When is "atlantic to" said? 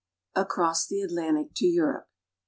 1.03-1.67